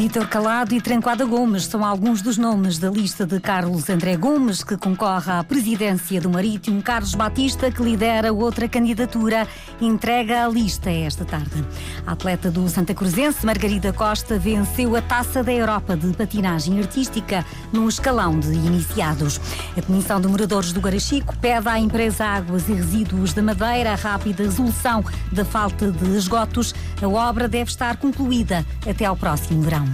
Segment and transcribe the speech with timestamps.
[0.00, 4.64] Vítor Calado e Tranquada Gomes são alguns dos nomes da lista de Carlos André Gomes,
[4.64, 6.82] que concorre à presidência do Marítimo.
[6.82, 9.46] Carlos Batista, que lidera outra candidatura,
[9.78, 11.62] entrega a lista esta tarde.
[12.06, 17.44] A atleta do Santa Cruzense, Margarida Costa, venceu a Taça da Europa de Patinagem Artística
[17.70, 19.38] num escalão de iniciados.
[19.76, 23.96] A Comissão de Moradores do Garachico pede à empresa Águas e Resíduos da Madeira a
[23.96, 26.74] rápida resolução da falta de esgotos.
[27.02, 29.89] A obra deve estar concluída até ao próximo verão.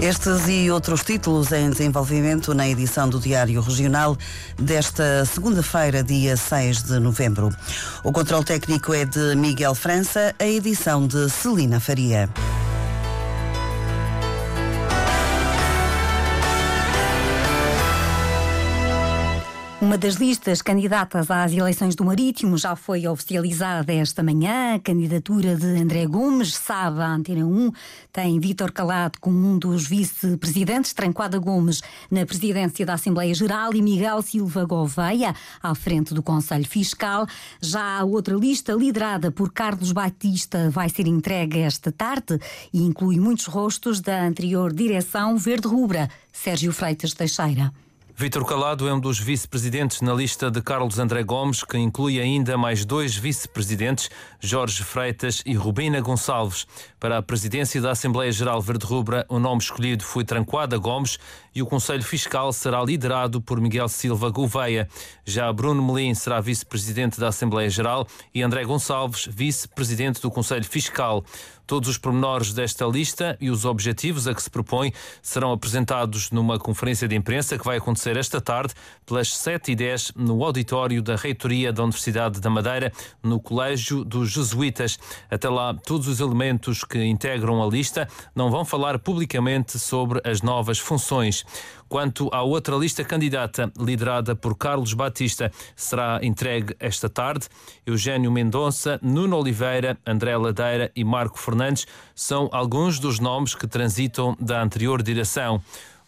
[0.00, 4.16] Estes e outros títulos em desenvolvimento na edição do Diário Regional
[4.58, 7.54] desta segunda-feira, dia 6 de novembro.
[8.02, 12.30] O controle técnico é de Miguel França, a edição de Celina Faria.
[19.90, 24.76] Uma das listas candidatas às eleições do Marítimo já foi oficializada esta manhã.
[24.76, 27.72] A candidatura de André Gomes, sabe, a Antena 1,
[28.12, 33.82] tem Vítor Calado como um dos vice-presidentes, Tranquada Gomes na presidência da Assembleia Geral e
[33.82, 37.26] Miguel Silva Gouveia à frente do Conselho Fiscal.
[37.60, 42.38] Já a outra lista, liderada por Carlos Batista, vai ser entregue esta tarde
[42.72, 47.72] e inclui muitos rostos da anterior direção verde-rubra, Sérgio Freitas Teixeira.
[48.20, 52.58] Vítor Calado é um dos vice-presidentes na lista de Carlos André Gomes, que inclui ainda
[52.58, 56.66] mais dois vice-presidentes, Jorge Freitas e Rubina Gonçalves.
[57.00, 61.18] Para a presidência da Assembleia Geral Verde Rubra, o nome escolhido foi Tranquada Gomes
[61.54, 64.86] e o Conselho Fiscal será liderado por Miguel Silva Gouveia.
[65.24, 71.24] Já Bruno Melim será vice-presidente da Assembleia Geral e André Gonçalves, vice-presidente do Conselho Fiscal.
[71.66, 76.58] Todos os pormenores desta lista e os objetivos a que se propõe serão apresentados numa
[76.58, 78.74] conferência de imprensa que vai acontecer esta tarde,
[79.06, 84.98] pelas 7h10, no auditório da Reitoria da Universidade da Madeira, no Colégio dos Jesuítas.
[85.30, 90.42] Até lá, todos os elementos que integram a lista não vão falar publicamente sobre as
[90.42, 91.44] novas funções.
[91.90, 97.48] Quanto à outra lista candidata, liderada por Carlos Batista, será entregue esta tarde.
[97.84, 104.36] Eugênio Mendonça, Nuno Oliveira, André Ladeira e Marco Fernandes são alguns dos nomes que transitam
[104.38, 105.60] da anterior direção.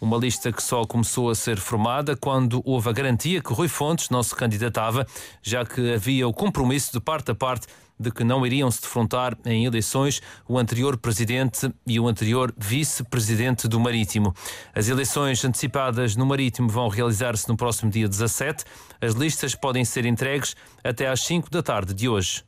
[0.02, 4.10] Uma lista que só começou a ser formada quando houve a garantia que Rui Fontes
[4.10, 5.06] não se candidatava,
[5.40, 7.68] já que havia o compromisso de parte a parte
[8.00, 13.68] de que não iriam se defrontar em eleições o anterior presidente e o anterior vice-presidente
[13.68, 14.34] do Marítimo.
[14.74, 18.64] As eleições antecipadas no Marítimo vão realizar-se no próximo dia 17.
[19.00, 22.42] As listas podem ser entregues até às 5 da tarde de hoje.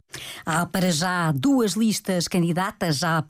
[0.46, 3.22] Há para já duas listas candidatas à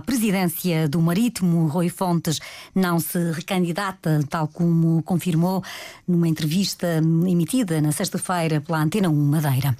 [0.00, 1.66] presidência do Marítimo.
[1.66, 2.40] Rui Fontes
[2.74, 5.64] não se recandidata, tal como confirmou
[6.06, 9.76] numa entrevista emitida na sexta-feira pela Antena 1 Madeira.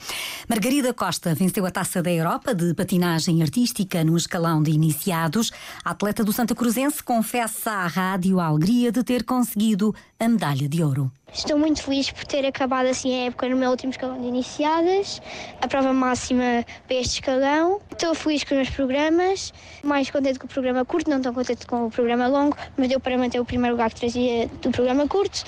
[0.49, 5.53] Margarida Costa venceu a Taça da Europa de patinagem artística no escalão de iniciados.
[5.85, 10.69] A atleta do Santa Cruzense confessa à rádio a alegria de ter conseguido a medalha
[10.69, 11.11] de ouro.
[11.35, 15.23] Estou muito feliz por ter acabado assim a época no meu último escalão de iniciadas,
[15.63, 17.81] a prova máxima para este escalão.
[17.91, 21.67] Estou feliz com os meus programas, mais contente com o programa curto, não tão contente
[21.67, 25.09] com o programa longo, mas deu para manter o primeiro lugar que trazia do programa
[25.09, 25.43] curto.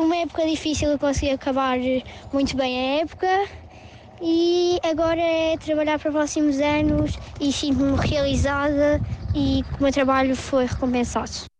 [0.00, 1.78] Uma época difícil, eu consegui acabar
[2.32, 3.28] muito bem a época
[4.20, 9.00] e agora é trabalhar para os próximos anos e sinto-me realizada
[9.34, 11.55] e o meu trabalho foi recompensado.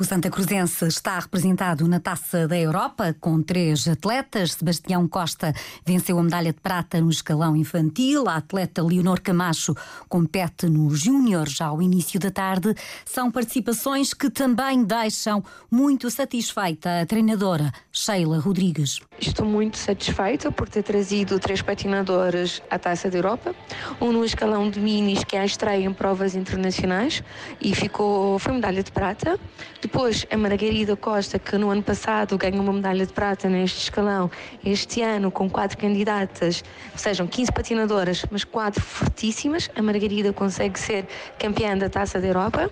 [0.00, 4.52] O Santa Cruzense está representado na Taça da Europa com três atletas.
[4.52, 5.52] Sebastião Costa
[5.84, 8.28] venceu a medalha de prata no escalão infantil.
[8.28, 9.74] A atleta Leonor Camacho
[10.08, 12.76] compete no Júnior já ao início da tarde.
[13.04, 19.00] São participações que também deixam muito satisfeita a treinadora Sheila Rodrigues.
[19.20, 23.52] Estou muito satisfeita por ter trazido três patinadores à Taça da Europa.
[24.00, 27.20] Um no escalão de minis, que é a estreia em provas internacionais,
[27.60, 29.36] e ficou, foi medalha de prata.
[29.90, 34.30] Depois, a Margarida Costa, que no ano passado ganhou uma medalha de prata neste escalão,
[34.62, 36.62] este ano com quatro candidatas,
[36.94, 39.70] sejam 15 patinadoras, mas quatro fortíssimas.
[39.74, 41.06] A Margarida consegue ser
[41.38, 42.70] campeã da Taça da Europa.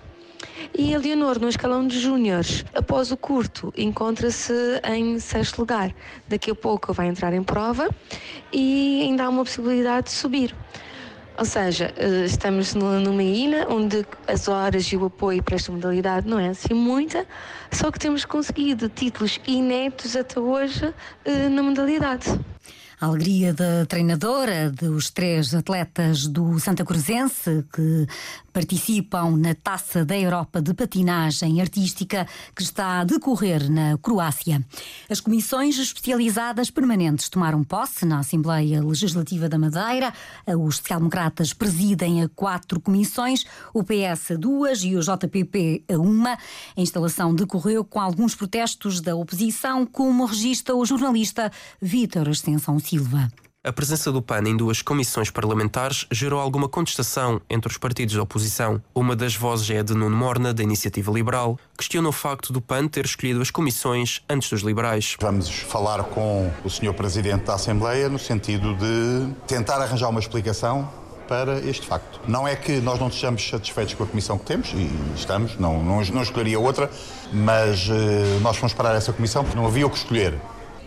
[0.77, 4.53] E a Leonor, no escalão de júniores, após o curto, encontra-se
[4.83, 5.91] em sexto lugar.
[6.27, 7.89] Daqui a pouco vai entrar em prova
[8.53, 10.53] e ainda há uma possibilidade de subir.
[11.37, 16.27] Ou seja, eh, estamos numa ilha onde as horas e o apoio para esta modalidade
[16.27, 17.27] não é assim muita,
[17.71, 20.91] só que temos conseguido títulos inéditos até hoje
[21.23, 22.39] eh, na modalidade.
[22.99, 28.07] A alegria da treinadora dos três atletas do Santa Cruzense que
[28.51, 34.65] participam na Taça da Europa de Patinagem Artística que está a decorrer na Croácia.
[35.07, 40.11] As comissões especializadas permanentes tomaram posse na Assembleia Legislativa da Madeira.
[40.47, 43.45] Os social-democratas presidem a quatro comissões,
[43.75, 46.33] o PS a duas e o JPP a uma.
[46.75, 53.27] A instalação decorreu com alguns protestos da oposição, como registra o jornalista Vítor Ascensão Silva.
[53.65, 58.21] A presença do PAN em duas comissões parlamentares gerou alguma contestação entre os partidos da
[58.21, 58.81] oposição.
[58.95, 62.61] Uma das vozes é a de Nuno Morna, da Iniciativa Liberal, questiona o facto do
[62.61, 65.17] PAN ter escolhido as comissões antes dos liberais.
[65.19, 66.93] Vamos falar com o Sr.
[66.93, 70.89] Presidente da Assembleia no sentido de tentar arranjar uma explicação
[71.27, 72.21] para este facto.
[72.25, 75.83] Não é que nós não estejamos satisfeitos com a comissão que temos, e estamos, não,
[75.83, 76.89] não, não escolheria outra,
[77.33, 80.39] mas uh, nós fomos parar essa comissão porque não havia o que escolher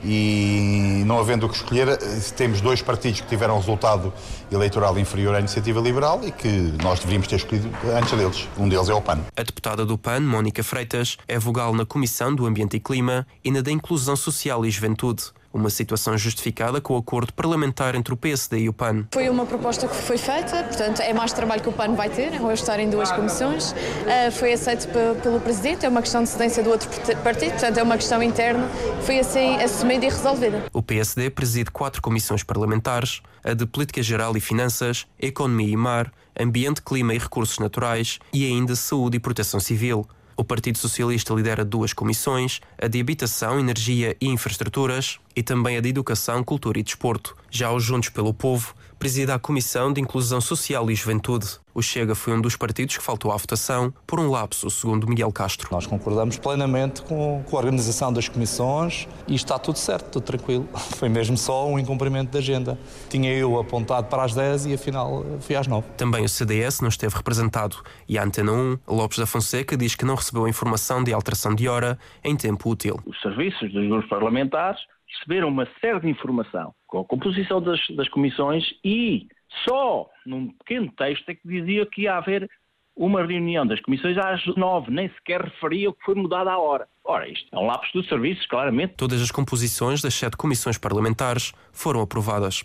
[0.05, 1.97] e não havendo o que escolher,
[2.37, 4.13] temos dois partidos que tiveram resultado
[4.51, 6.49] eleitoral inferior à iniciativa liberal e que
[6.83, 8.49] nós deveríamos ter escolhido antes deles.
[8.59, 9.21] Um deles é o PAN.
[9.37, 13.51] A deputada do PAN, Mónica Freitas, é vogal na Comissão do Ambiente e Clima e
[13.51, 15.25] na da Inclusão Social e Juventude.
[15.53, 19.07] Uma situação justificada com o acordo parlamentar entre o PSD e o PAN.
[19.13, 22.37] Foi uma proposta que foi feita, portanto, é mais trabalho que o PAN vai ter,
[22.37, 23.73] ao estar em duas comissões.
[23.73, 24.89] Uh, foi aceito
[25.23, 26.89] pelo Presidente, é uma questão de cedência do outro
[27.23, 28.69] partido, portanto, é uma questão interna.
[29.03, 30.67] Foi assim assumida e resolvida.
[30.73, 36.13] O PSD preside quatro comissões parlamentares: a de Política Geral e Finanças, Economia e Mar,
[36.39, 40.07] Ambiente, Clima e Recursos Naturais e ainda Saúde e Proteção Civil.
[40.41, 45.83] O Partido Socialista lidera duas comissões, a de Habitação, Energia e Infraestruturas e também a
[45.83, 47.37] de Educação, Cultura e Desporto.
[47.51, 51.47] Já os Juntos pelo Povo presida a Comissão de Inclusão Social e Juventude.
[51.73, 55.33] O Chega foi um dos partidos que faltou à votação por um lapso, segundo Miguel
[55.33, 55.69] Castro.
[55.73, 60.69] Nós concordamos plenamente com, com a organização das comissões e está tudo certo, tudo tranquilo.
[60.99, 62.79] Foi mesmo só um incumprimento de agenda.
[63.09, 65.87] Tinha eu apontado para as 10 e afinal fui às 9.
[65.97, 70.05] Também o CDS não esteve representado e a Antena 1, Lopes da Fonseca, diz que
[70.05, 73.01] não recebeu a informação de alteração de hora em tempo útil.
[73.07, 74.81] Os serviços dos grupos parlamentares
[75.19, 79.29] receberam uma série de informação com a composição das, das comissões e
[79.69, 82.49] só num pequeno texto é que dizia que ia haver
[82.97, 86.87] uma reunião das comissões às nove, nem sequer referia o que foi mudado à hora.
[87.03, 88.95] Ora, isto é um lapso dos serviços, claramente.
[88.97, 92.63] Todas as composições das sete comissões parlamentares foram aprovadas.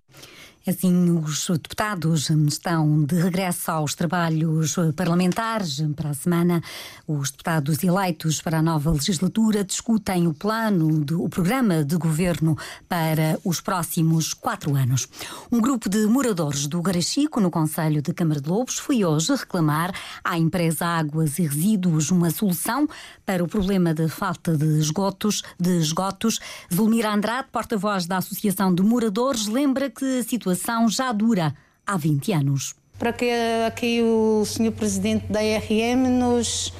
[0.67, 5.79] Assim, os deputados estão de regresso aos trabalhos parlamentares.
[5.95, 6.59] Para a semana,
[7.07, 12.57] os deputados eleitos para a nova legislatura discutem o plano, de, o programa de governo
[12.89, 15.07] para os próximos quatro anos.
[15.51, 19.93] Um grupo de moradores do Garachico, no Conselho de Câmara de Lobos, foi hoje reclamar
[20.23, 22.89] à empresa Águas e Resíduos uma solução
[23.23, 25.43] para o problema da falta de esgotos.
[25.59, 26.39] De esgotos.
[26.73, 31.53] Zulmira Andrade, porta-voz da Associação de Moradores, lembra que a situação situação já dura
[31.85, 32.75] há 20 anos.
[32.97, 33.29] Para que
[33.67, 34.71] aqui o Sr.
[34.71, 36.73] Presidente da RM nos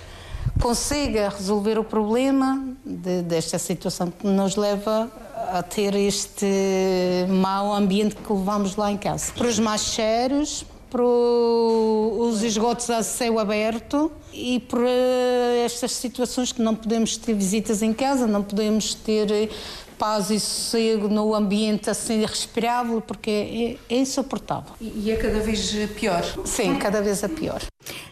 [0.62, 5.12] consiga resolver o problema de, desta situação que nos leva
[5.51, 6.45] a ter este
[7.30, 9.31] mau ambiente que levamos lá em casa.
[9.33, 9.95] Para os mais
[10.89, 14.82] para os esgotos a céu aberto e por
[15.64, 19.50] estas situações que não podemos ter visitas em casa, não podemos ter
[19.98, 24.74] paz e sossego no ambiente assim respirável, porque é, é insuportável.
[24.80, 26.24] E é cada vez pior?
[26.46, 27.62] Sim, cada vez é pior.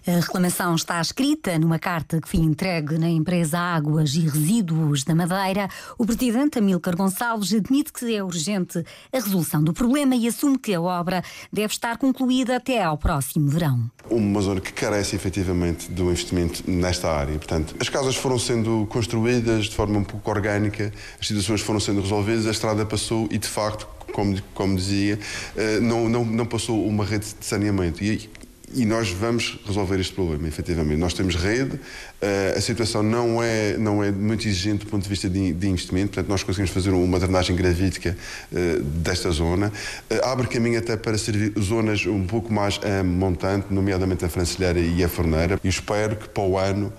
[0.05, 5.15] A reclamação está escrita numa carta que foi entregue na empresa Águas e Resíduos da
[5.15, 5.69] Madeira.
[5.97, 10.73] O presidente Amílcar Gonçalves admite que é urgente a resolução do problema e assume que
[10.73, 13.89] a obra deve estar concluída até ao próximo verão.
[14.09, 17.35] Uma zona que carece efetivamente do investimento nesta área.
[17.35, 22.01] Portanto, as casas foram sendo construídas de forma um pouco orgânica, as situações foram sendo
[22.01, 25.19] resolvidas, a estrada passou e, de facto, como, como dizia,
[25.55, 28.03] eh, não, não, não passou uma rede de saneamento.
[28.03, 28.29] E
[28.75, 30.97] e nós vamos resolver este problema, efetivamente.
[30.97, 35.09] Nós temos rede, uh, a situação não é, não é muito exigente do ponto de
[35.09, 38.17] vista de, de investimento, portanto, nós conseguimos fazer uma drenagem gravítica
[38.51, 39.71] uh, desta zona.
[40.09, 44.79] Uh, abre caminho até para servir zonas um pouco mais a montante, nomeadamente a Francilheira
[44.79, 45.59] e a Forneira.
[45.63, 46.91] E espero que para o ano,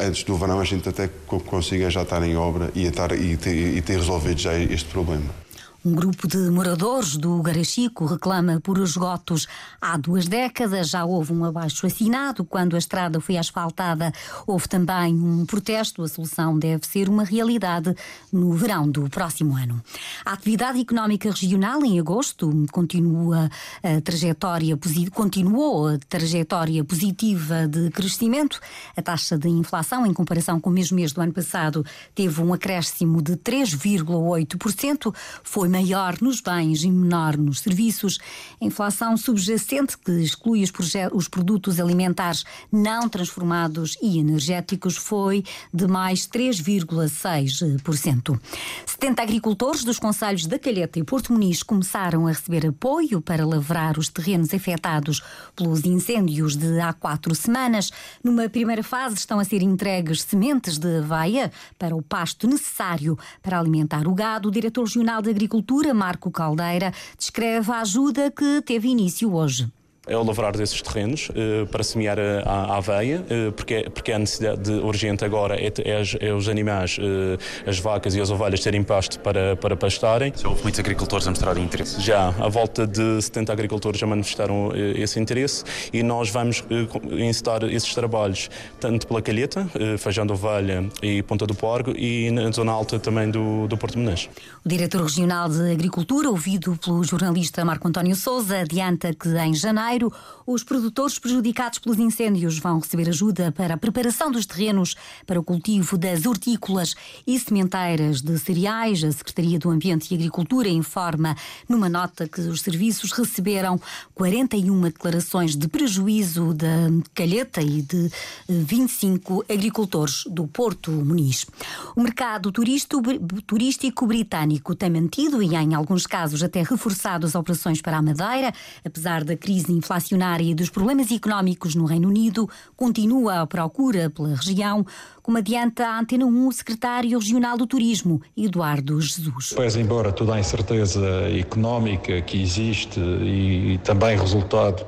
[0.00, 3.76] antes do verão, a gente até consiga já estar em obra e, estar, e, ter,
[3.76, 5.41] e ter resolvido já este problema.
[5.84, 9.48] Um grupo de moradores do Garachico reclama por esgotos
[9.80, 10.90] há duas décadas.
[10.90, 12.44] Já houve um abaixo assinado.
[12.44, 14.12] Quando a estrada foi asfaltada,
[14.46, 16.04] houve também um protesto.
[16.04, 17.96] A solução deve ser uma realidade
[18.32, 19.82] no verão do próximo ano.
[20.24, 23.50] A atividade económica regional em agosto continua
[23.82, 24.78] a trajetória,
[25.12, 28.60] continuou a trajetória positiva de crescimento.
[28.96, 31.84] A taxa de inflação, em comparação com o mesmo mês do ano passado,
[32.14, 35.12] teve um acréscimo de 3,8%.
[35.42, 38.18] Foi maior nos bens e menor nos serviços.
[38.60, 40.70] A inflação subjacente, que exclui os,
[41.12, 48.38] os produtos alimentares não transformados e energéticos, foi de mais 3,6%.
[48.86, 53.98] 70 agricultores dos conselhos da Calheta e Porto Muniz começaram a receber apoio para lavrar
[53.98, 55.22] os terrenos afetados
[55.56, 57.90] pelos incêndios de há quatro semanas.
[58.22, 63.58] Numa primeira fase estão a ser entregues sementes de aveia para o pasto necessário para
[63.58, 64.48] alimentar o gado.
[64.48, 65.61] O diretor regional de Agricultura,
[65.94, 69.70] Marco Caldeira, descreve a ajuda que teve início hoje
[70.08, 74.18] é o lavrar desses terrenos uh, para semear a, a aveia, uh, porque, porque a
[74.18, 78.82] necessidade urgente agora é, é, é os animais, uh, as vacas e as ovelhas terem
[78.82, 80.32] pasto para, para pastarem.
[80.36, 82.00] Já houve muitos agricultores a mostrar interesse?
[82.00, 86.64] Já, a volta de 70 agricultores já manifestaram esse interesse e nós vamos
[87.12, 89.68] incitar esses trabalhos tanto pela Calheta,
[89.98, 93.98] Feijão da Ovelha e Ponta do Porgo e na zona alta também do, do Porto
[93.98, 94.28] Menezes.
[94.64, 99.91] O diretor regional de Agricultura, ouvido pelo jornalista Marco António Souza, adianta que em janeiro
[99.92, 100.12] janeiro,
[100.46, 104.94] os produtores prejudicados pelos incêndios vão receber ajuda para a preparação dos terrenos
[105.26, 106.94] para o cultivo das hortícolas
[107.26, 109.04] e sementeiras de cereais.
[109.04, 111.36] A Secretaria do Ambiente e Agricultura informa
[111.68, 113.80] numa nota que os serviços receberam
[114.14, 118.10] 41 declarações de prejuízo da Calheta e de
[118.48, 121.46] 25 agricultores do Porto Muniz.
[121.94, 127.98] O mercado turístico britânico tem mantido e, em alguns casos, até reforçado as operações para
[127.98, 128.52] a Madeira,
[128.84, 134.36] apesar da crise inflacionária e dos problemas económicos no Reino Unido, continua a procura pela
[134.36, 134.86] região,
[135.20, 139.52] como adianta a Antena 1 o secretário regional do Turismo, Eduardo Jesus.
[139.54, 141.04] Pois, embora toda a incerteza
[141.36, 144.86] económica que existe e também resultado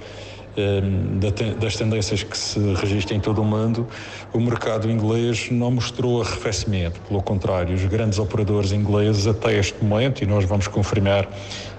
[0.56, 1.18] ehm,
[1.58, 3.86] das tendências que se registram em todo o mundo,
[4.32, 7.00] o mercado inglês não mostrou arrefecimento.
[7.08, 11.28] Pelo contrário, os grandes operadores ingleses, até este momento, e nós vamos confirmar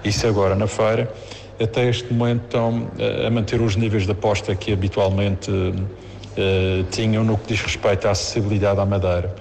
[0.04, 1.12] isso agora na feira,
[1.60, 2.90] até este momento estão
[3.26, 8.10] a manter os níveis de aposta que habitualmente uh, tinham no que diz respeito à
[8.10, 9.34] acessibilidade à madeira.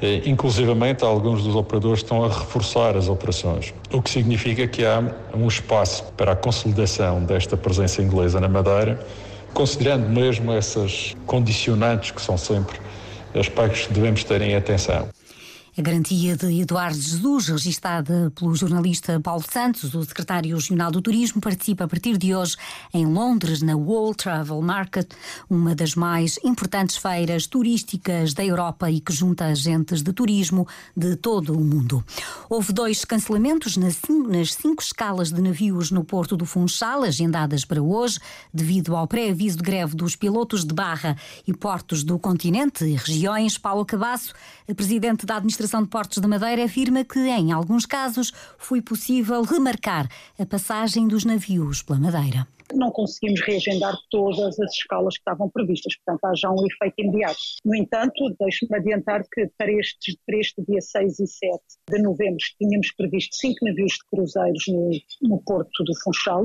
[0.00, 5.02] Uh, inclusivamente, alguns dos operadores estão a reforçar as operações, o que significa que há
[5.34, 9.00] um espaço para a consolidação desta presença inglesa na Madeira,
[9.54, 12.78] considerando mesmo essas condicionantes que são sempre
[13.34, 15.08] aspectos que devemos ter em atenção.
[15.78, 21.38] A garantia de Eduardo Jesus, registada pelo jornalista Paulo Santos, o secretário regional do Turismo,
[21.38, 22.56] participa a partir de hoje
[22.94, 25.06] em Londres, na World Travel Market,
[25.50, 30.66] uma das mais importantes feiras turísticas da Europa e que junta agentes de turismo
[30.96, 32.02] de todo o mundo.
[32.48, 37.66] Houve dois cancelamentos nas cinco, nas cinco escalas de navios no Porto do Funchal, agendadas
[37.66, 38.18] para hoje,
[38.50, 43.58] devido ao pré-aviso de greve dos pilotos de barra e portos do continente e regiões.
[43.58, 44.32] Paulo Cabasso,
[44.74, 49.42] presidente da administração Administração de Portos da Madeira afirma que, em alguns casos, foi possível
[49.42, 50.08] remarcar
[50.38, 55.94] a passagem dos navios pela Madeira não conseguimos reagendar todas as escalas que estavam previstas,
[55.96, 57.38] portanto há já um efeito imediato.
[57.64, 62.44] No entanto, deixe-me adiantar que para este, para este dia 6 e 7 de novembro
[62.58, 64.90] tínhamos previsto cinco navios de cruzeiros no,
[65.22, 66.44] no Porto do Funchal,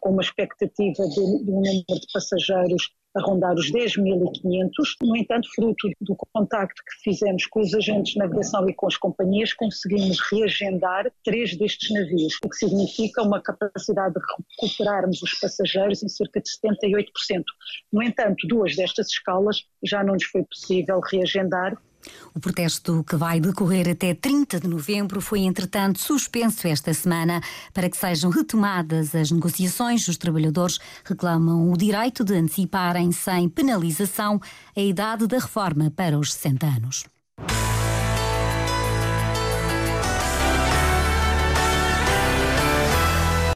[0.00, 4.70] com uma expectativa de, de um número de passageiros a rondar os 10.500.
[5.02, 8.96] No entanto, fruto do contacto que fizemos com os agentes de navegação e com as
[8.96, 14.20] companhias, conseguimos reagendar três destes navios, o que significa uma capacidade de
[14.60, 17.06] recuperarmos os passageiros em cerca de 78%.
[17.92, 21.76] No entanto, duas destas escalas já não nos foi possível reagendar
[22.34, 27.40] o protesto que vai decorrer até 30 de novembro foi, entretanto, suspenso esta semana
[27.72, 30.06] para que sejam retomadas as negociações.
[30.08, 34.40] Os trabalhadores reclamam o direito de anteciparem sem penalização
[34.76, 37.04] a idade da reforma para os 60 anos.